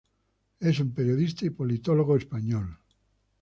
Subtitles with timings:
[0.59, 2.79] Es un periodista y politólogo español.